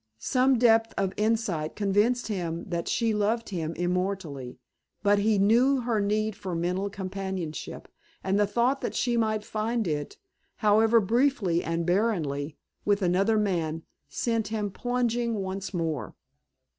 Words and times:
Some 0.17 0.57
depth 0.57 0.95
of 0.97 1.13
insight 1.15 1.75
convinced 1.75 2.25
him 2.27 2.63
that 2.69 2.87
she 2.87 3.13
loved 3.13 3.49
him 3.49 3.73
immortally, 3.75 4.57
but 5.03 5.19
he 5.19 5.37
knew 5.37 5.81
her 5.81 6.01
need 6.01 6.35
for 6.35 6.55
mental 6.55 6.89
companionship, 6.89 7.87
and 8.23 8.39
the 8.39 8.47
thought 8.47 8.81
that 8.81 8.95
she 8.95 9.15
might 9.15 9.43
find 9.43 9.87
it, 9.87 10.17
however 10.55 10.99
briefly 10.99 11.63
and 11.63 11.85
barrenly, 11.85 12.57
with 12.83 13.03
another 13.03 13.37
man, 13.37 13.83
sent 14.09 14.47
him 14.47 14.71
plunging 14.71 15.35
once 15.35 15.71
more. 15.71 16.15